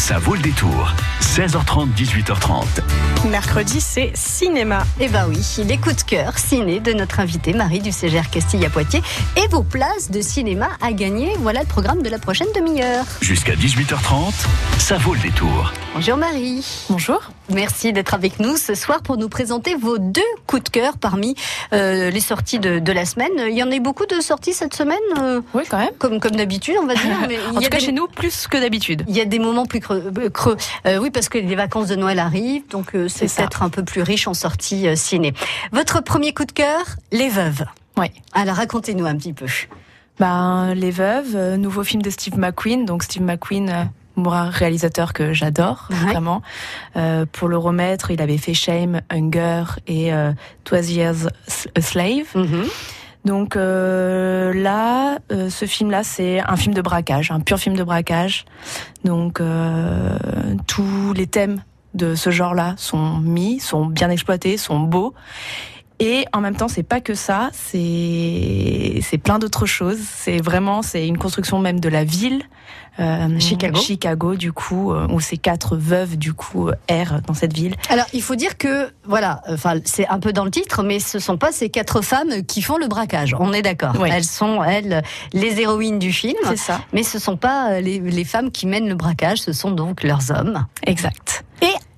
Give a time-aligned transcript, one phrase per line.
[0.00, 0.94] Ça vaut le détour.
[1.20, 3.28] 16h30, 18h30.
[3.28, 4.84] Mercredi, c'est cinéma.
[4.98, 8.64] Eh ben oui, les coups de cœur ciné de notre invitée Marie du CGR Castille
[8.64, 9.02] à Poitiers
[9.36, 11.34] et vos places de cinéma à gagner.
[11.38, 13.04] Voilà le programme de la prochaine demi-heure.
[13.20, 14.32] Jusqu'à 18h30,
[14.78, 15.70] ça vaut le détour.
[15.94, 16.64] Bonjour Marie.
[16.88, 17.20] Bonjour.
[17.52, 21.34] Merci d'être avec nous ce soir pour nous présenter vos deux coups de cœur parmi
[21.72, 23.32] euh, les sorties de, de, la semaine.
[23.48, 25.90] Il y en a beaucoup de sorties cette semaine euh, Oui, quand même.
[25.98, 27.16] Comme, comme d'habitude, on va dire.
[27.28, 27.84] Mais en tout cas, des...
[27.86, 29.04] chez nous, plus que d'habitude.
[29.08, 29.80] Il y a des moments plus
[30.32, 30.56] creux.
[30.86, 30.90] Euh.
[30.90, 33.84] Euh, oui, parce que les vacances de Noël arrivent, donc euh, c'est peut-être un peu
[33.84, 35.34] plus riche en sorties euh, ciné.
[35.72, 37.64] Votre premier coup de cœur, Les Veuves.
[37.96, 38.06] Oui.
[38.32, 39.46] Alors racontez-nous un petit peu.
[40.18, 42.84] Ben, Les Veuves, nouveau film de Steve McQueen.
[42.84, 43.88] Donc Steve McQueen
[44.28, 45.96] un réalisateur que j'adore ouais.
[46.12, 46.42] vraiment.
[46.96, 50.32] Euh, pour le remettre, il avait fait Shame, Hunger et euh,
[50.64, 51.28] Twas Years
[51.74, 52.26] a Slave.
[52.34, 52.42] Mhm.
[52.42, 52.70] Mm -hmm.
[53.24, 58.44] Donc euh, là, ce film-là, c'est un film de braquage, un pur film de braquage.
[59.04, 60.16] Donc euh,
[60.66, 61.62] tous les thèmes
[61.94, 65.14] de ce genre-là sont mis, sont bien exploités, sont beaux.
[65.98, 69.98] Et en même temps, c'est pas que ça, c'est c'est plein d'autres choses.
[70.00, 72.46] C'est vraiment c'est une construction même de la ville, euh,
[73.38, 73.80] Chicago.
[73.80, 77.76] Chicago du coup, euh, où ces quatre veuves du coup errent dans cette ville.
[77.88, 81.18] Alors il faut dire que voilà, enfin c'est un peu dans le titre, mais ce
[81.18, 83.34] sont pas ces quatre femmes qui font le braquage.
[83.38, 83.94] On est d'accord.
[83.98, 84.08] Oui.
[84.12, 85.02] Elles sont elles
[85.32, 86.36] les héroïnes du film.
[86.44, 86.80] C'est ça.
[86.92, 90.30] Mais ce sont pas les, les femmes qui mènent le braquage, ce sont donc leurs
[90.30, 90.66] hommes.
[90.86, 91.44] Exact.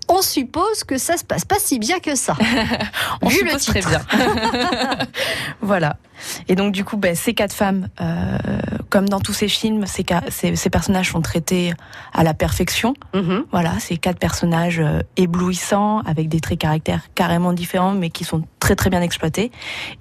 [0.09, 2.37] On suppose que ça se passe pas si bien que ça.
[3.23, 3.73] on Vu suppose le titre.
[3.73, 4.01] très bien.
[5.61, 5.97] voilà.
[6.49, 8.39] Et donc du coup, ben, ces quatre femmes, euh,
[8.91, 11.73] comme dans tous ces films, ces, ces, ces, personnages sont traités
[12.13, 12.95] à la perfection.
[13.15, 13.45] Mm -hmm.
[13.51, 18.43] Voilà, ces quatre personnages euh, éblouissants, avec des traits caractères carrément différents, mais qui sont
[18.61, 19.51] très très bien exploités.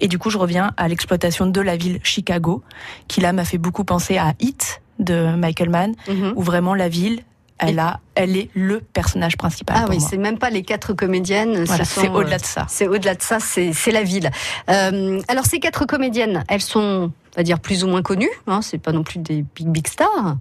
[0.00, 2.62] Et du coup, je reviens à l'exploitation de la ville Chicago,
[3.08, 6.32] qui là m'a fait beaucoup penser à Hit de Michael Mann, mm -hmm.
[6.36, 7.18] où vraiment la ville
[7.62, 9.76] elle, a, elle est le personnage principal.
[9.78, 11.64] Ah oui, c'est même pas les quatre comédiennes.
[11.64, 12.66] Voilà, c'est au-delà de ça.
[12.68, 14.30] C'est au-delà de ça, c'est la ville.
[14.70, 18.30] Euh, alors ces quatre comédiennes, elles sont, on va dire, plus ou moins connues.
[18.46, 20.36] Hein, c'est pas non plus des big big stars.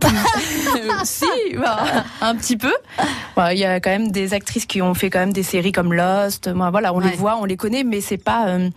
[1.04, 1.26] si,
[1.58, 1.84] bah,
[2.20, 2.72] un petit peu.
[3.36, 5.72] Il ouais, y a quand même des actrices qui ont fait quand même des séries
[5.72, 6.48] comme Lost.
[6.48, 7.10] Voilà, on ouais.
[7.10, 8.48] les voit, on les connaît, mais c'est pas.
[8.48, 8.70] Euh,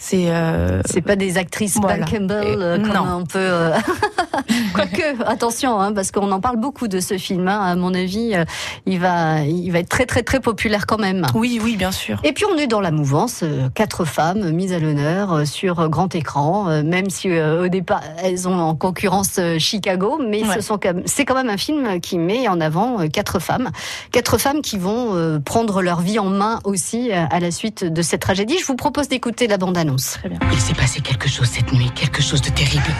[0.00, 0.80] c'est euh...
[0.86, 2.06] c'est pas des actrices voilà.
[2.06, 3.18] Campbell euh, comme non.
[3.20, 3.76] on peut euh...
[4.72, 7.60] quoique attention hein, parce qu'on en parle beaucoup de ce film hein.
[7.60, 8.44] à mon avis euh,
[8.86, 12.20] il va il va être très très très populaire quand même oui oui bien sûr
[12.22, 13.42] et puis on est dans la mouvance
[13.74, 18.76] quatre femmes mises à l'honneur sur grand écran même si au départ elles ont en
[18.76, 20.54] concurrence Chicago mais ouais.
[20.54, 23.70] ce sont c'est quand même un film qui met en avant quatre femmes
[24.12, 28.22] quatre femmes qui vont prendre leur vie en main aussi à la suite de cette
[28.22, 30.38] tragédie je vous propose d'écouter la bande annonce Très bien.
[30.52, 32.92] Il s'est passé quelque chose cette nuit, quelque chose de terrible.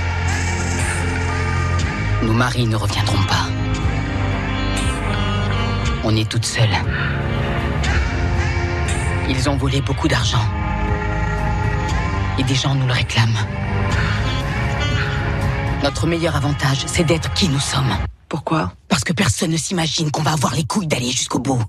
[2.23, 3.47] Nos maris ne reviendront pas.
[6.05, 6.69] On est toutes seules.
[9.29, 10.43] Ils ont volé beaucoup d'argent.
[12.39, 13.39] Et des gens nous le réclament.
[15.83, 17.95] Notre meilleur avantage, c'est d'être qui nous sommes.
[18.29, 18.73] Pourquoi?
[18.89, 21.63] Parce que personne ne s'imagine qu'on va avoir les couilles d'aller jusqu'au bout.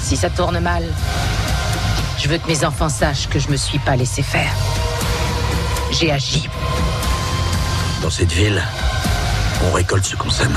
[0.00, 0.84] Si ça tourne mal,
[2.22, 4.52] je veux que mes enfants sachent que je me suis pas laissé faire.
[5.90, 6.48] J'ai agi.
[8.00, 8.62] Dans cette ville,
[9.66, 10.56] on récolte ce qu'on sème.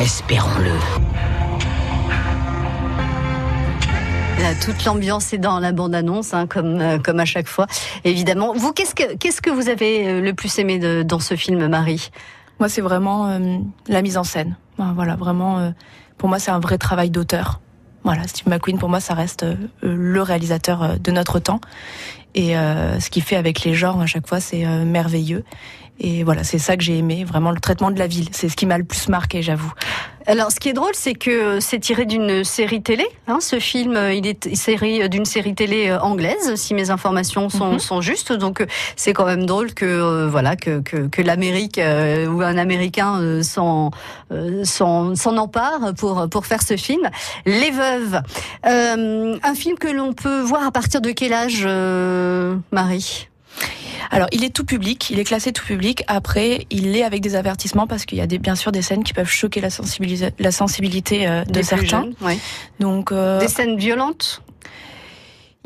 [0.00, 0.72] Espérons-le.
[4.40, 7.66] Là, toute l'ambiance est dans la bande-annonce, hein, comme, euh, comme à chaque fois,
[8.04, 8.54] évidemment.
[8.54, 11.68] Vous, qu'est-ce que, qu'est-ce que vous avez euh, le plus aimé de, dans ce film,
[11.68, 12.10] Marie?
[12.58, 14.56] Moi, c'est vraiment euh, la mise en scène.
[14.78, 15.74] Voilà, vraiment,
[16.16, 17.60] pour moi, c'est un vrai travail d'auteur.
[18.04, 21.60] Voilà, Steve McQueen, pour moi, ça reste euh, le réalisateur euh, de notre temps.
[22.34, 25.44] Et euh, ce qu'il fait avec les genres, à chaque fois, c'est merveilleux.
[26.02, 28.28] Et voilà, c'est ça que j'ai aimé, vraiment le traitement de la ville.
[28.32, 29.72] C'est ce qui m'a le plus marqué, j'avoue.
[30.26, 33.06] Alors, ce qui est drôle, c'est que c'est tiré d'une série télé.
[33.26, 37.72] Hein, ce film, il est série d'une série télé anglaise, si mes informations sont, Mhm.
[37.72, 37.78] mm -hmm.
[37.80, 38.32] sont justes.
[38.32, 38.64] Donc,
[38.96, 43.12] c'est quand même drôle que euh, voilà que que, que l'Amérique euh, ou un Américain
[43.20, 47.04] euh, s'en empare pour pour faire ce film.
[47.46, 48.20] Les Veuves,
[48.66, 53.29] euh, un film que l'on peut voir à partir de quel âge, euh, Marie?
[54.10, 56.02] Alors, il est tout public, il est classé tout public.
[56.08, 59.04] Après, il est avec des avertissements parce qu'il y a des, bien sûr des scènes
[59.04, 61.86] qui peuvent choquer la, sensibilité, la sensibilité euh, de Des certains.
[62.02, 62.36] jeunes, ouais.
[62.80, 64.42] Donc, euh, des scènes violentes?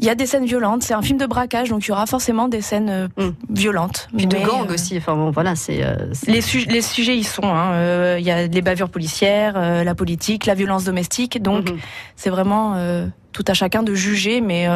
[0.00, 0.82] Il y a des scènes violentes.
[0.82, 3.30] C'est un film de braquage, donc il y aura forcément des scènes euh, Mm.
[3.48, 4.08] violentes.
[4.16, 4.98] Puis de gang aussi.
[4.98, 5.82] Enfin bon, voilà, c'est.
[6.26, 7.44] Les, su- les sujets y sont.
[7.44, 8.18] hein.
[8.18, 9.54] Il y a les bavures policières,
[9.84, 11.40] la politique, la violence domestique.
[11.40, 11.78] Donc, Mhm.
[12.16, 12.76] c'est vraiment
[13.32, 14.66] tout à chacun de juger, mais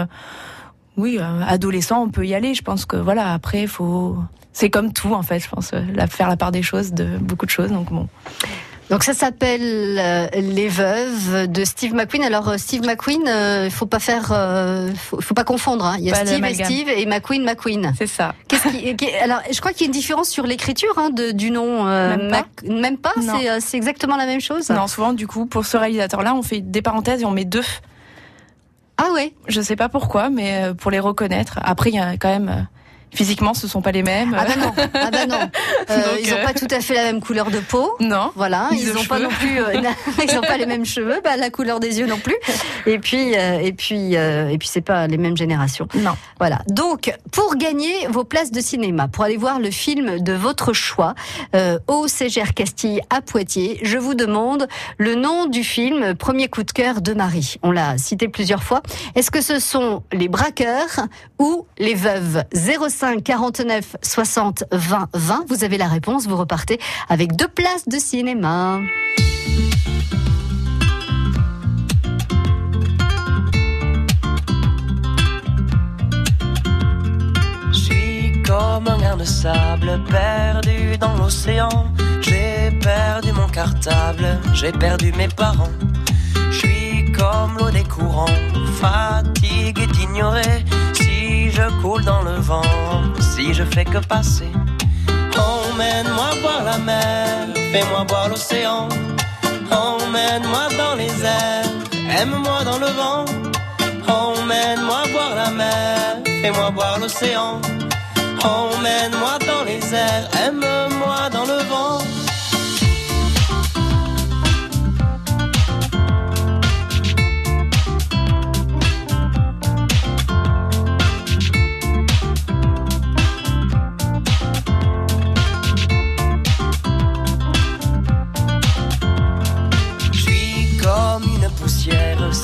[0.99, 2.53] oui, euh, adolescent, on peut y aller.
[2.55, 4.17] Je pense que voilà, après, faut.
[4.53, 5.39] C'est comme tout en fait.
[5.39, 7.71] Je pense euh, la, faire la part des choses, de beaucoup de choses.
[7.71, 8.09] Donc bon.
[8.91, 12.23] Donc ça s'appelle euh, Les Veuves de Steve McQueen.
[12.25, 14.29] Alors euh, Steve McQueen, il ne faut pas faire,
[14.97, 15.85] faut, faut, pas confondre.
[15.85, 15.97] Hein.
[15.99, 16.55] Il y a Pas Steve et.
[16.65, 17.93] Steve et McQueen McQueen.
[17.99, 18.35] C'est ça.
[18.49, 21.33] Qu'est-ce qui- qui- alors je crois qu'il y a une différence sur l'écriture hein, de,
[21.33, 21.87] du nom.
[21.87, 22.37] euh, Même pas.
[22.39, 23.13] Mac- Même pas.
[23.19, 24.71] Euh, c'est exactement la même chose.
[24.71, 27.63] Non, souvent, du coup, pour ce réalisateur-là, on fait des parenthèses et on met deux.
[28.99, 29.33] Ah ouais.
[29.47, 31.59] Je sais pas pourquoi, mais euh, pour les reconnaître.
[31.63, 32.67] Après, il y a quand même.
[33.13, 34.37] Physiquement, ce sont pas les mêmes.
[34.39, 34.73] Ah bah non.
[34.95, 35.39] Ah bah non.
[35.91, 37.97] Euh, Donc, ils n'ont pas tout à fait la même couleur de peau.
[38.01, 38.31] Non.
[38.35, 39.81] Voilà, ils n'ont pas non plus, euh,
[40.29, 42.37] ils n'ont pas les mêmes cheveux, bah, la couleur des yeux non plus.
[42.85, 45.89] Et puis, euh, et puis, et puis, c'est pas les mêmes générations.
[45.95, 46.15] Non.
[46.39, 46.59] Voilà.
[46.69, 51.15] Donc, pour gagner vos places de cinéma, pour aller voir le film de votre choix
[51.55, 54.69] euh, au CGR Castille à Poitiers, je vous demande
[54.99, 57.57] le nom du film Premier coup de cœur de Marie.
[57.63, 58.83] On l'a cité plusieurs fois.
[59.15, 61.07] Est-ce que ce sont les braqueurs
[61.39, 62.45] ou les veuves?
[62.99, 66.27] 05 49 60 20 20 Vous avez la réponse.
[66.27, 68.81] Vous repartez avec deux places de cinéma.
[78.47, 81.69] Comme un grain de sable perdu dans l'océan.
[82.23, 85.69] J'ai perdu mon cartable, j'ai perdu mes parents.
[86.51, 88.25] Je suis comme l'eau des courants,
[88.81, 90.65] fatigué d'ignorer.
[91.59, 92.63] Je coule dans le vent,
[93.19, 94.53] si je fais que passer.
[95.37, 98.89] Emmène-moi voir la mer, fais-moi voir l'océan.
[99.69, 101.73] Emmène-moi dans les airs,
[102.21, 103.25] aime-moi dans le vent.
[104.07, 107.61] Emmène-moi voir la mer, fais-moi voir l'océan.
[108.45, 111.99] Emmène-moi dans les airs, aime-moi dans le vent.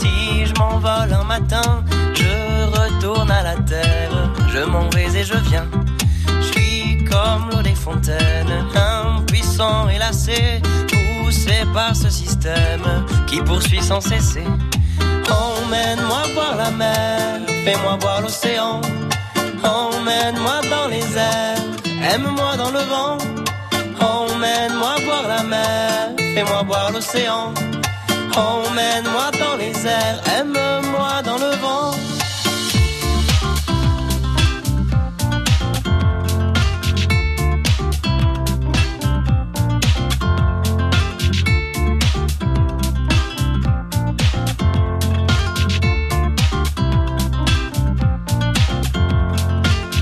[0.05, 1.83] Si je m'envole un matin,
[2.15, 4.31] je retourne à la terre.
[4.53, 5.67] Je m'en vais et je viens.
[6.41, 10.61] Je suis comme l'eau des fontaines, impuissant et lassé,
[10.93, 12.87] poussé par ce système
[13.27, 14.45] qui poursuit sans cesser.
[15.31, 18.81] Emmène-moi voir la mer, fais-moi voir l'océan.
[19.63, 23.19] Emmène-moi dans les airs, aime-moi dans le vent.
[24.01, 27.55] Emmène-moi voir la mer, fais-moi voir l'océan.
[28.37, 31.93] Emmène-moi dans les airs, aime-moi dans le vent.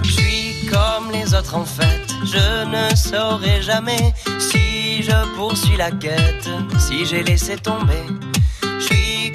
[0.03, 5.91] Je suis comme les autres en fait, je ne saurai jamais si je poursuis la
[5.91, 6.49] quête,
[6.79, 8.07] si j'ai laissé tomber.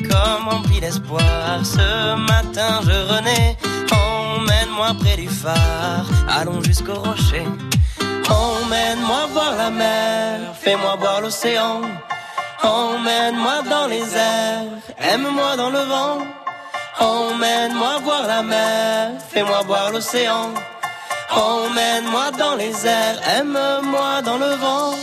[0.10, 3.58] Comme rempli d'espoir, ce matin je renais.
[3.92, 7.46] Emmène-moi près du phare, allons jusqu'au rocher.
[8.30, 11.82] Emmène-moi voir la mer, fais-moi voir l'océan.
[12.64, 16.18] Emmène-moi dans les airs, aime-moi dans le vent.
[17.00, 20.50] Emmène-moi voir la mer, fais-moi voir l'océan.
[21.30, 24.94] Emmène-moi dans les airs, aime-moi dans le vent.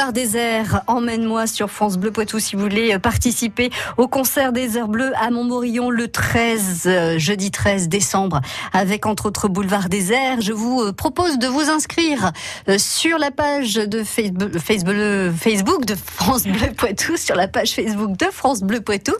[0.00, 4.50] Boulevard des Airs, emmène-moi sur France Bleu Poitou si vous voulez euh, participer au concert
[4.50, 8.40] des Airs Bleus à Montmorillon le 13, euh, jeudi 13 décembre,
[8.72, 10.40] avec entre autres Boulevard des Airs.
[10.40, 12.32] Je vous euh, propose de vous inscrire
[12.78, 18.62] sur la page de Facebook de France Bleu Poitou, sur la page Facebook de France
[18.62, 19.12] Bleu Poitou,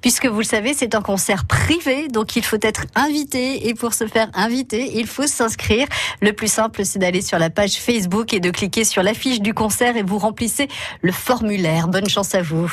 [0.00, 3.94] puisque vous le savez, c'est un concert privé, donc il faut être invité, et pour
[3.94, 5.86] se faire inviter, il faut s'inscrire.
[6.20, 9.54] Le plus simple, c'est d'aller sur la page Facebook et de cliquer sur l'affiche du
[9.54, 10.68] concert et vous remplissez
[11.02, 11.88] le formulaire.
[11.88, 12.70] Bonne chance à vous.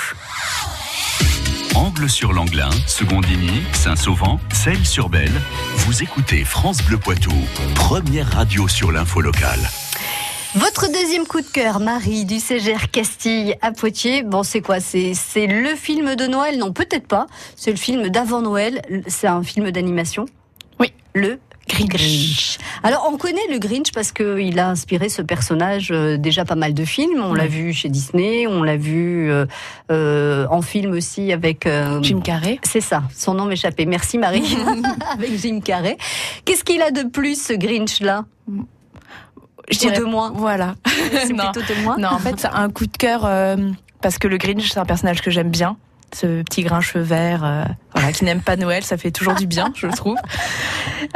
[1.75, 5.31] Angle sur l'Anglin, Secondigny, Saint-Sauvent, Celles-sur-Belle.
[5.77, 7.31] Vous écoutez France Bleu Poitou,
[7.75, 9.59] première radio sur l'info locale.
[10.55, 14.21] Votre deuxième coup de cœur, Marie, du CGR Castille à Poitiers.
[14.21, 14.81] Bon, c'est quoi?
[14.81, 16.57] C'est c'est le film de Noël?
[16.57, 17.27] Non, peut-être pas.
[17.55, 18.81] C'est le film d'avant Noël.
[19.07, 20.25] C'est un film d'animation?
[20.77, 20.91] Oui.
[21.13, 21.39] Le
[21.87, 22.57] Grinch.
[22.83, 26.73] Alors, on connaît le Grinch parce qu'il a inspiré ce personnage euh, déjà pas mal
[26.73, 27.21] de films.
[27.23, 29.45] On l'a vu chez Disney, on l'a vu euh,
[29.91, 31.67] euh, en film aussi avec
[32.01, 32.59] Jim Carrey.
[32.63, 33.85] C'est ça, son nom m'échappait.
[33.85, 34.55] Merci Marie.
[35.13, 35.97] avec Jim Carrey.
[36.45, 38.25] Qu'est-ce qu'il a de plus ce Grinch là
[39.69, 40.75] Je dirais- de moins Voilà.
[41.11, 41.97] C'est plutôt de moins.
[41.97, 43.29] Non, en fait, c'est un coup de cœur
[44.01, 45.77] parce que le Grinch, c'est un personnage que j'aime bien.
[46.13, 47.63] Ce petit grincheux vert, euh,
[47.93, 50.17] voilà, qui n'aime pas Noël, ça fait toujours du bien, je trouve.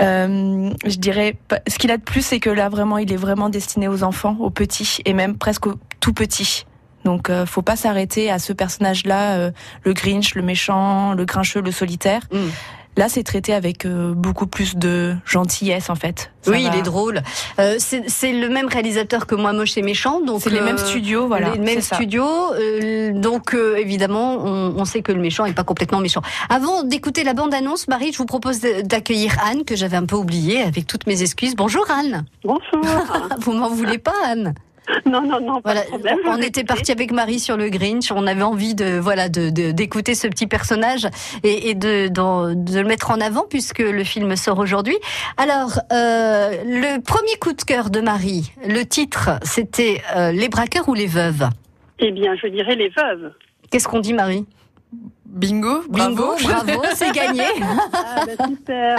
[0.02, 1.38] Euh, je dirais,
[1.68, 4.36] ce qu'il a de plus, c'est que là, vraiment, il est vraiment destiné aux enfants,
[4.40, 6.66] aux petits, et même presque aux tout petits.
[7.06, 9.52] Donc, euh, faut pas s'arrêter à ce personnage-là,
[9.84, 12.24] le Grinch, le méchant, le grincheux, le solitaire.
[12.32, 12.48] Mm.
[12.98, 16.32] Là, c'est traité avec euh, beaucoup plus de gentillesse, en fait.
[16.44, 17.22] Ça Oui, va- il est drôle.
[17.60, 20.64] Euh, c'est c'est le même réalisateur que Moi Moche et Méchant, donc C'est les euh,
[20.64, 21.52] mêmes studios, voilà.
[21.52, 25.64] les mêmes studios, euh, donc euh, évidemment, on, on sait que le méchant est pas
[25.66, 26.22] complètement méchant.
[26.50, 30.62] Avant d'écouter la bande-annonce, Marie, je vous propose d'accueillir Anne, que j'avais un peu oubliée,
[30.62, 31.56] avec toutes mes excuses.
[31.56, 32.26] Bonjour Anne.
[32.44, 32.62] Bonjour.
[33.42, 34.54] Vous m'en voulez pas, Anne?
[35.06, 36.18] non, non, non, pas Voilà, de problème.
[36.28, 38.12] on était parti avec Marie sur le Grinch.
[38.12, 41.08] On avait envie de voilà de de- d'écouter ce petit personnage
[41.44, 44.98] et, et de, de le mettre en avant puisque le film sort aujourd'hui.
[45.38, 50.88] Alors euh, le premier coup de cœur de Marie, le titre, c'était euh, les braqueurs
[50.90, 51.50] ou les veuves?
[52.00, 53.32] Eh bien, je dirais les veuves.
[53.72, 54.46] Qu'est-ce qu'on dit, Marie?
[55.26, 56.64] Bingo, Bingo, bravo.
[56.66, 57.44] bravo, c'est gagné.
[57.94, 58.98] Ah, bah, super.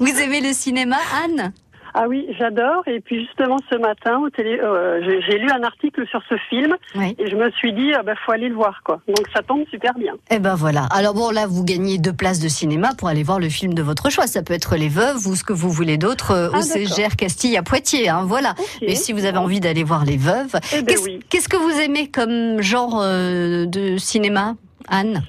[0.00, 1.52] Vous aimez le cinéma, Anne?
[1.94, 2.82] Ah oui, j'adore.
[2.86, 6.36] Et puis justement, ce matin, au télé, euh, j'ai j'ai lu un article sur ce
[6.48, 7.14] film Oui.
[7.18, 9.00] et je me suis dit, ah, bah, faut aller le voir, quoi.
[9.08, 10.14] Donc ça tombe super bien.
[10.30, 10.86] Eh ben voilà.
[10.90, 13.82] Alors bon, là, vous gagnez deux places de cinéma pour aller voir le film de
[13.82, 14.26] votre choix.
[14.26, 16.62] Ça peut être Les Veuves ou ce que vous voulez d'autre euh, Ah, au.
[16.62, 18.08] CGR Castille à Poitiers.
[18.08, 18.54] Hein, voilà.
[18.58, 18.82] Ok.
[18.82, 21.20] Et si vous avez envie d'aller voir Les Veuves, Eh ben qu'est-ce oui.
[21.30, 24.54] qu'est-ce que vous aimez comme genre euh, de cinéma,
[24.88, 25.22] Anne?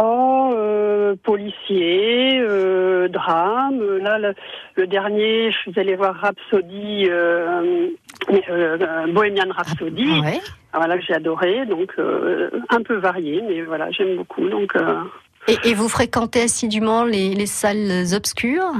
[0.00, 3.98] Oh, euh, policier, euh, drame.
[3.98, 4.34] Là, le,
[4.76, 7.88] le dernier, je suis allée voir Rhapsody, euh,
[8.48, 8.78] euh,
[9.12, 10.20] Bohemian Rhapsody.
[10.20, 10.40] Ouais.
[10.72, 14.48] Ah, Voilà que j'ai adoré, donc euh, un peu varié, mais voilà, j'aime beaucoup.
[14.48, 14.74] Donc
[15.48, 18.72] Et, et vous fréquentez assidûment les, les salles obscures?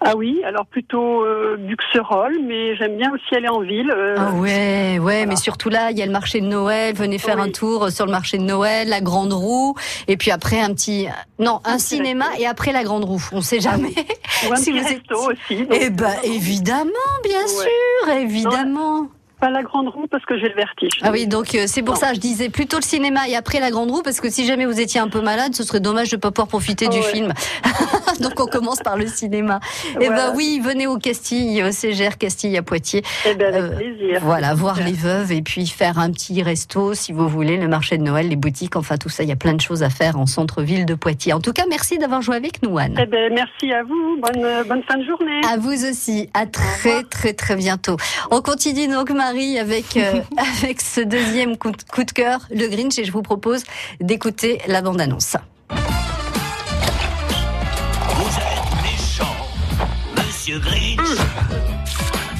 [0.00, 3.90] Ah oui, alors plutôt euh, Buxerolles, mais j'aime bien aussi aller en ville.
[3.94, 5.26] euh, Ah ouais, ouais, voilà.
[5.26, 6.94] mais surtout là, il y a le marché de Noël.
[6.94, 7.42] Venez faire Oui.
[7.48, 9.74] un tour sur le marché de Noël, la Grande Roue,
[10.08, 11.06] et puis après un petit,
[11.38, 13.22] non, un cinéma et après la Grande Roue.
[13.32, 13.92] On sait jamais.
[14.48, 15.62] ou un si petit vous êtes- resto aussi.
[15.66, 16.90] donc, Eh ben euh, évidemment,
[17.24, 17.46] bien Ouais.
[17.46, 19.08] sûr, évidemment.
[19.40, 20.90] Pas la grande roue parce que j'ai le vertige.
[21.02, 22.00] Ah oui, donc euh, c'est pour Non.
[22.00, 24.66] ça je disais plutôt le cinéma et après la grande roue parce que si jamais
[24.66, 27.02] vous étiez un peu malade, ce serait dommage de pas pouvoir profiter du Ouais.
[27.02, 27.32] film.
[28.20, 29.60] donc on commence par le cinéma.
[30.00, 33.02] Eh ben oui, venez au Castille, au CGR Castille à Poitiers.
[33.26, 34.20] Eh ben, avec Euh, plaisir.
[34.22, 37.96] Voilà, voir les veuves et puis faire un petit resto si vous voulez, le marché
[37.98, 40.18] de Noël, les boutiques, enfin tout ça, il y a plein de choses à faire
[40.18, 41.32] en centre-ville de Poitiers.
[41.32, 42.96] En tout cas, merci d'avoir joué avec nous, Anne.
[43.00, 44.18] Eh ben, merci à vous.
[44.20, 45.40] Bonne, euh, bonne fin de journée.
[45.50, 46.28] À vous aussi.
[46.34, 47.96] À très très très bientôt.
[48.30, 50.22] On continue donc Marie avec euh,
[50.62, 53.62] avec ce deuxième coup de, coup de cœur, le Grinch, et je vous propose
[54.00, 55.36] d'écouter la bande annonce.
[55.68, 55.76] Vous
[58.26, 59.36] êtes méchant,
[60.16, 61.16] Monsieur Grinch.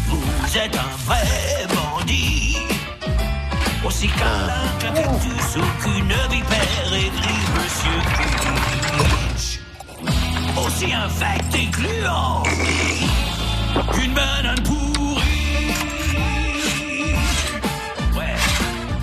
[0.08, 2.56] Vous êtes un vrai bandit.
[3.86, 4.48] Aussi câlin
[4.80, 8.00] qu'un cactus ou qu'une vipère aigrie, Monsieur
[8.96, 9.60] Grinch.
[10.66, 12.42] Aussi infect et gluant
[13.92, 14.89] qu'une banane pourrie.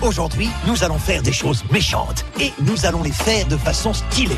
[0.02, 4.36] Aujourd'hui, nous allons faire des choses méchantes et nous allons les faire de façon stylée.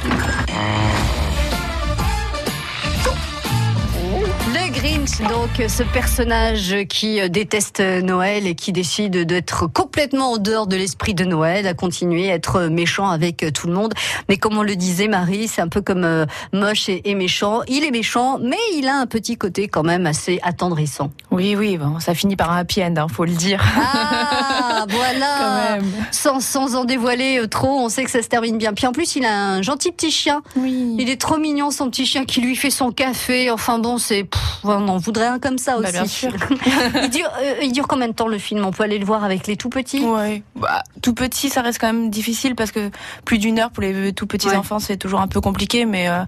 [4.70, 10.66] Grinch, donc ce personnage qui euh, déteste Noël et qui décide d'être complètement en dehors
[10.66, 13.94] de l'esprit de Noël, à continuer à être méchant avec euh, tout le monde.
[14.28, 17.60] Mais comme on le disait, Marie, c'est un peu comme euh, moche et, et méchant.
[17.68, 21.10] Il est méchant, mais il a un petit côté quand même assez attendrissant.
[21.30, 23.62] Oui, oui, bon, ça finit par un happy end, hein, faut le dire.
[23.76, 25.78] Ah, voilà
[26.10, 28.72] sans, sans en dévoiler euh, trop, on sait que ça se termine bien.
[28.72, 30.42] Puis en plus, il a un gentil petit chien.
[30.56, 30.96] Oui.
[30.98, 33.50] Il est trop mignon, son petit chien qui lui fait son café.
[33.50, 34.28] Enfin bon, c'est...
[34.64, 35.84] On en voudrait un comme ça aussi.
[35.84, 36.30] Bah, bien sûr.
[37.02, 38.64] il, dure, euh, il dure combien de temps le film?
[38.64, 40.04] On peut aller le voir avec les tout petits?
[40.04, 40.42] Ouais.
[40.56, 42.90] Bah, tout petit, ça reste quand même difficile parce que
[43.24, 44.56] plus d'une heure pour les tout petits Ouais.
[44.56, 45.86] enfants, c'est toujours un peu compliqué.
[45.86, 46.22] Mais euh,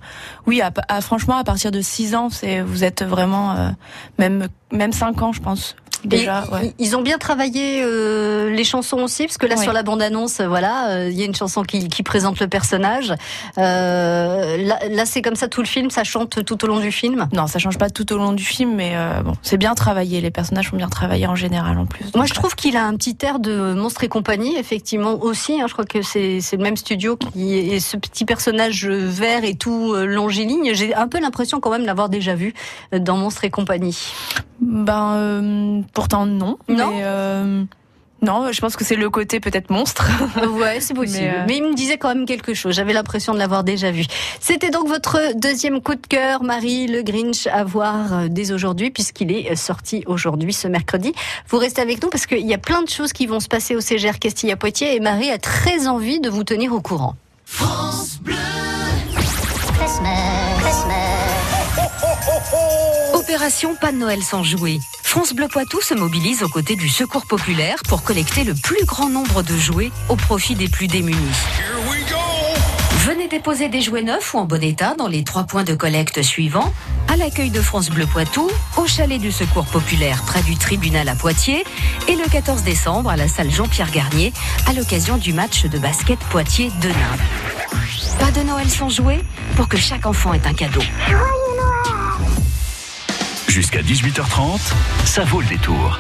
[0.47, 3.71] oui, à, à- franchement, à partir de 6 ans, c'est vous êtes vraiment euh,
[4.19, 5.77] même même 5 ans, je pense.
[6.05, 6.45] Déjà.
[6.53, 6.73] Ouais.
[6.79, 9.63] Ils ont bien travaillé euh, les chansons aussi, parce que là Oui.
[9.63, 13.15] sur la bande-annonce, voilà, euh, il y a une chanson qui, qui présente le personnage.
[13.59, 16.93] Euh, là, là, c'est comme ça tout le film, ça chante tout au long du
[16.93, 17.29] film?
[17.33, 20.21] Non, ça change pas tout au long du film, mais euh, bon, c'est bien travaillé.
[20.21, 22.05] Les personnages sont bien travaillés en général en plus.
[22.15, 25.61] Moi, je trouve qu'il a un petit air de Monstre et compagnie, effectivement aussi.
[25.61, 29.55] hein, je crois que c'est le même studio qui et ce petit personnage vert et
[29.55, 30.71] tout euh, longiligne.
[30.75, 32.55] J'ai un peu l'impression quand même l'avoir déjà vu
[32.95, 34.13] euh, dans Monstre et compagnie.
[34.63, 36.57] Ben, euh, pourtant non.
[36.69, 37.65] Non mais, euh,
[38.23, 40.09] non, je pense que c'est le côté peut-être monstre.
[40.49, 41.25] Ouais, c'est possible.
[41.25, 42.73] Mais, Mais, euh, il me disait quand même quelque chose.
[42.73, 44.05] J'avais l'impression de l'avoir déjà vu.
[44.41, 48.91] C'était donc votre deuxième coup de cœur, Marie Le Grinch, à voir euh, dès aujourd'hui,
[48.91, 51.13] puisqu'il est euh, sorti aujourd'hui, ce mercredi.
[51.49, 53.75] Vous restez avec nous parce qu'il y a plein de choses qui vont se passer
[53.75, 57.17] au CGR Castilla-Poitiers et Marie a très envie de vous tenir au courant.
[63.33, 64.79] Opération Pas de Noël sans jouets.
[65.03, 69.09] France Bleu Poitou se mobilise aux côtés du Secours populaire pour collecter le plus grand
[69.09, 71.17] nombre de jouets au profit des plus démunis.
[73.07, 76.21] Venez déposer des jouets neufs ou en bon état dans les trois points de collecte
[76.21, 76.75] suivants
[77.09, 81.15] à l'accueil de France Bleu Poitou, au chalet du Secours populaire près du tribunal à
[81.15, 81.65] Poitiers
[82.09, 84.35] et le 14 décembre à la salle Jean-Pierre Garnier
[84.67, 87.17] à l'occasion du match de basket Poitiers-Denain.
[88.19, 89.23] Pas de Noël sans jouets
[89.57, 90.83] pour que chaque enfant ait un cadeau.
[93.53, 94.73] Jusqu'à 18h30,
[95.05, 95.99] ça vaut le détour.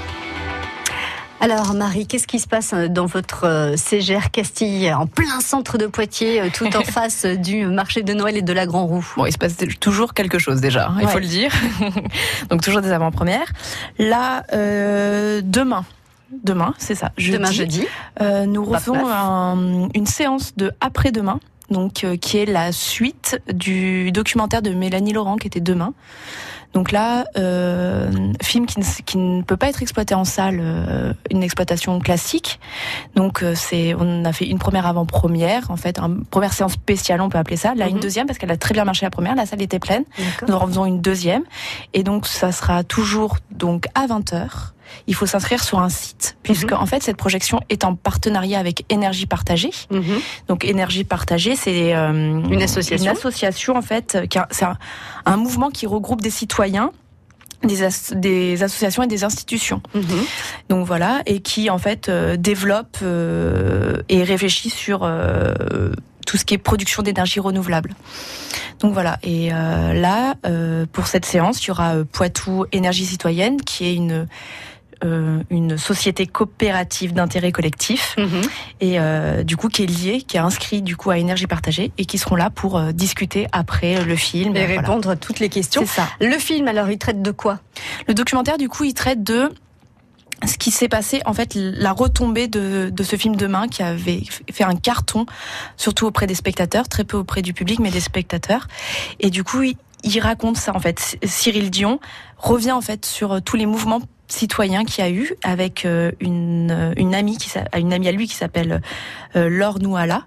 [1.38, 5.76] Alors Marie, qu'est-ce qui se passe euh, dans votre euh, CGR Castille, en plein centre
[5.76, 9.06] de Poitiers, euh, tout en face du marché de Noël et de la Grand Roue?
[9.18, 11.12] Bon, il se passe toujours quelque chose déjà, hein, il Ouais.
[11.12, 11.52] faut le dire.
[12.48, 13.52] Donc toujours des avant-premières.
[13.98, 15.84] Là, euh, demain.
[16.44, 17.12] Demain, c'est ça.
[17.18, 17.86] Jeudi, Demain jeudi.
[18.22, 23.38] euh, nous Paf, refaisons un- une séance de après-demain, donc euh, qui est la suite
[23.52, 25.92] du documentaire de Mélanie Laurent qui était demain.
[26.72, 28.10] Donc là, euh,
[28.42, 32.60] film qui ne, qui ne peut pas être exploité en salle, euh, une exploitation classique.
[33.14, 37.20] Donc euh, c'est, on a fait une première avant-première, en fait, une première séance spéciale,
[37.20, 37.74] on peut appeler ça.
[37.74, 37.96] Là, Mhm.
[37.96, 40.04] une deuxième parce qu'elle a très bien marché la première, la salle était pleine.
[40.18, 40.48] D'accord.
[40.48, 41.42] Nous en faisons une deuxième.
[41.92, 44.72] Et donc, ça sera toujours donc à 20h.
[45.06, 46.78] Il faut s'inscrire sur un site, puisque Mhm.
[46.78, 49.70] en fait, cette projection est en partenariat avec Énergie Partagée.
[49.90, 50.20] Mhm.
[50.48, 53.10] Donc, Énergie Partagée, c'est euh, Une association.
[53.10, 54.18] Une association, en fait,
[54.50, 54.76] c'est un,
[55.26, 56.92] un mouvement qui regroupe des citoyens,
[57.64, 59.82] des, as- des associations et des institutions.
[59.94, 60.02] Mhm.
[60.68, 65.92] Donc voilà, et qui en fait euh, développe euh, et réfléchit sur euh,
[66.26, 67.94] tout ce qui est production d'énergie renouvelable.
[68.80, 70.34] Donc voilà, et là,
[70.92, 74.26] pour cette séance, il y aura Poitou Énergie Citoyenne, qui est une
[75.02, 78.40] une société coopérative d'intérêt collectif Mhm.
[78.80, 81.90] et euh, du coup qui est liée, qui est inscrit du coup à Énergie Partagée
[81.98, 84.56] et qui seront là pour euh, discuter après euh, le film.
[84.56, 84.80] Et Voilà.
[84.80, 85.82] répondre à toutes les questions.
[85.86, 86.08] C'est ça.
[86.20, 87.58] Le film, alors, il traite de quoi?
[88.06, 89.50] Le documentaire, du coup, il traite de
[90.46, 94.22] ce qui s'est passé, en fait, la retombée de, de ce film Demain qui avait
[94.50, 95.24] fait un carton,
[95.76, 98.66] surtout auprès des spectateurs, très peu auprès du public, mais des spectateurs.
[99.20, 101.16] Et du coup, il, il raconte ça, en fait.
[101.24, 102.00] Cyril Dion
[102.38, 104.00] revient, en fait, sur euh, tous les mouvements
[104.32, 108.26] citoyens qu'il y a eu avec euh, une, une amie qui une amie à lui
[108.26, 108.82] qui s'appelle
[109.36, 110.24] euh, Laure Nouala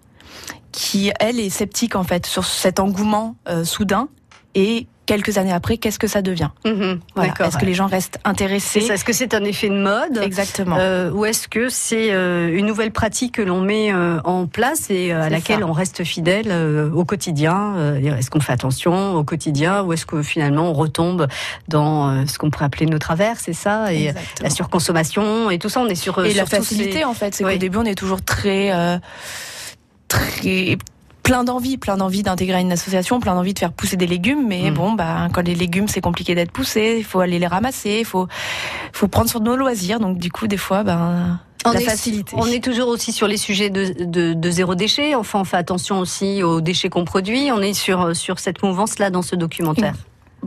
[0.71, 4.09] qui elle est sceptique en fait sur cet engouement euh, soudain
[4.53, 6.99] et quelques années après qu'est-ce que ça devient Mhm.
[7.15, 7.33] voilà.
[7.45, 8.79] Est-ce que les gens restent intéressés.
[8.79, 10.77] Est-ce que c'est un effet de mode Exactement.
[10.79, 14.89] Euh, ou est-ce que c'est euh, une nouvelle pratique que l'on met euh, en place
[14.89, 15.65] et à laquelle ça.
[15.67, 16.51] on reste fidèle
[16.93, 21.27] au quotidien Est-ce qu'on fait attention au quotidien ou est-ce que finalement on retombe
[21.67, 24.25] dans ce qu'on pourrait appeler nos travers, c'est ça Et Exactement.
[24.41, 27.35] la surconsommation et tout ça, on est sur et sur la facilité ces- en fait,
[27.35, 27.53] c'est Oui.
[27.53, 28.71] qu'au début on est toujours très,
[30.07, 30.77] très
[31.25, 34.69] plein d'envie, plein d'envie d'intégrer une association, plein d'envie de faire pousser des légumes, mais
[34.71, 34.73] Mm.
[34.75, 38.05] bon, bah quand les légumes c'est compliqué d'être poussé, il faut aller les ramasser, il
[38.05, 38.27] faut,
[38.93, 42.35] faut prendre sur nos loisirs, donc du coup des fois, ben On la est, facilité.
[42.38, 45.15] on est toujours aussi sur les sujets de, de, de zéro déchet.
[45.15, 47.49] Enfin, on fait attention aussi aux déchets qu'on produit.
[47.51, 49.95] On est sur, sur cette mouvance-là dans ce documentaire.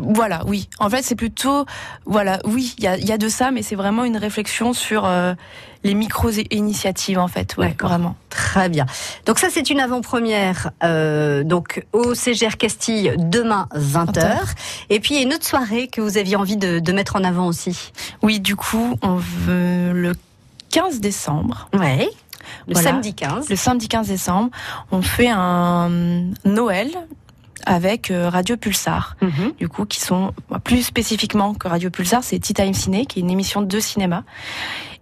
[0.01, 0.69] Voilà, oui.
[0.79, 1.67] En fait, c'est plutôt,
[2.07, 4.73] voilà, oui, il y a, il y a de ça, mais c'est vraiment une réflexion
[4.73, 5.35] sur euh,
[5.85, 8.17] les micro-initiatives, en fait, ouais, vraiment.
[8.31, 8.87] Très bien.
[9.27, 14.13] Donc ça, c'est une avant-première euh, donc au CGR Castille demain 20h.
[14.15, 14.39] 20h.
[14.91, 17.17] Et puis il y a une autre soirée que vous aviez envie de, de mettre
[17.17, 17.93] en avant aussi.
[18.23, 20.13] Oui, du coup, on veut le
[20.71, 22.09] 15 décembre, Ouais.
[22.67, 22.91] Le Voilà.
[22.91, 23.51] samedi 15.
[23.51, 24.51] le samedi 15 décembre,
[24.91, 25.91] on fait un
[26.47, 26.89] Noël
[27.67, 29.17] avec euh, Radio Pulsar.
[29.21, 29.53] Mhm.
[29.59, 30.33] du coup, qui sont
[30.65, 34.25] plus spécifiquement que Radio Pulsar, c'est Tea Time Ciné, qui est une émission de cinéma.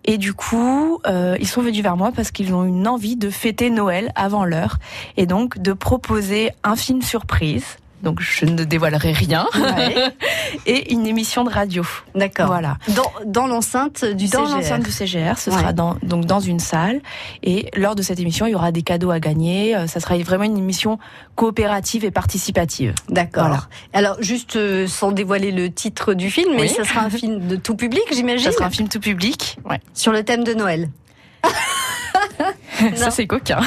[0.04, 3.28] Et du coup, euh, ils sont venus vers moi parce qu'ils ont une envie de
[3.28, 4.78] fêter Noël avant l'heure,
[5.16, 9.94] et donc de proposer un film surprise donc je ne dévoilerai rien, Ouais.
[10.66, 11.84] et une émission de radio.
[12.14, 12.46] D'accord.
[12.48, 12.76] Voilà.
[12.94, 14.56] Dans, dans l'enceinte du dans CGR.
[14.56, 15.56] l'enceinte du CGR, ce Ouais.
[15.58, 17.00] sera dans, donc dans une salle.
[17.42, 19.74] Et lors de cette émission, il y aura des cadeaux à gagner.
[19.76, 20.98] Euh, Ça sera vraiment une émission
[21.34, 22.94] coopérative et participative.
[23.08, 23.46] D'accord.
[23.48, 23.62] Voilà.
[23.92, 26.68] Alors, juste euh, sans dévoiler le titre du film, mais Oui.
[26.68, 29.58] ça sera un film de tout public, j'imagine, Ça sera un film tout public.
[29.64, 29.80] Ouais.
[29.94, 30.90] sur le thème de Noël.
[32.96, 33.60] Ça c'est coquin.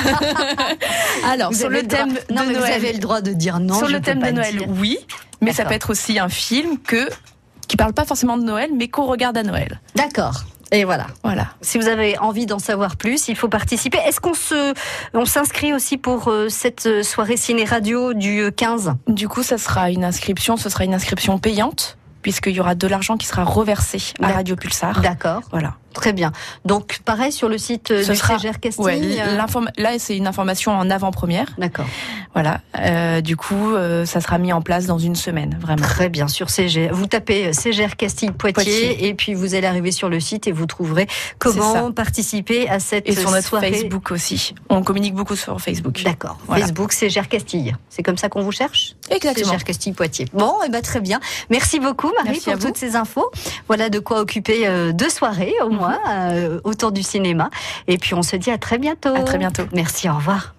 [1.25, 3.31] Alors Vous sur le droit- thème non, de mais Noël, vous avez le droit de
[3.33, 3.75] dire non.
[3.77, 4.67] sur je le thème de Noël, dire.
[4.77, 4.97] oui.
[5.41, 7.07] Mais ça peut être aussi un film que
[7.67, 9.79] qui parle pas forcément de Noël, mais qu'on regarde à Noël.
[9.95, 10.43] D'accord.
[10.71, 11.07] Et voilà.
[11.23, 11.47] Voilà.
[11.61, 13.97] Si vous avez envie d'en savoir plus, il faut participer.
[14.05, 14.73] Est-ce qu'on se,
[15.13, 19.57] on s'inscrit aussi pour euh, cette euh, soirée ciné-radio du euh, 15 Du coup, ça
[19.57, 23.43] sera une inscription, ce sera une inscription payante puisqu'il y aura de l'argent qui sera
[23.45, 24.99] reversé à Radio Pulsar.
[25.01, 25.41] D'accord.
[25.51, 25.75] Voilà.
[25.93, 26.31] Très bien.
[26.65, 28.83] Donc, pareil sur le site euh, Ce du sera- Casting.
[28.85, 29.37] Ouais, euh,
[29.77, 31.47] là c'est une information en avant-première.
[31.57, 31.85] D'accord.
[32.33, 32.61] Voilà.
[32.79, 35.81] Euh, du coup, euh, ça sera mis en place dans une semaine, vraiment.
[35.81, 36.89] Très bien, sur CGR.
[36.93, 39.07] Vous tapez euh, CGR Castille Poitiers, Poitiers.
[39.07, 41.07] et puis vous allez arriver sur le site et vous trouverez
[41.39, 43.71] comment participer à cette Et sur notre soirée.
[43.73, 44.53] Facebook aussi.
[44.69, 46.01] On communique beaucoup sur Facebook.
[46.03, 46.37] D'accord.
[46.47, 46.65] Voilà.
[46.65, 47.75] Facebook CGR Castille.
[47.89, 48.95] C'est comme ça qu'on vous cherche?
[49.09, 49.51] Exactement.
[49.53, 50.27] CGR Castille Poitiers.
[50.33, 51.19] Bon, et ben très bien.
[51.49, 53.29] Merci beaucoup Marie Merci pour toutes ces infos.
[53.67, 57.49] Voilà de quoi occuper euh, deux soirées au euh, autour du cinéma.
[57.87, 59.15] Et puis on se dit à très bientôt.
[59.15, 59.63] À très bientôt.
[59.73, 60.55] Merci, au revoir.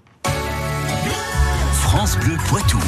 [1.73, 2.79] France Bleu Poitou.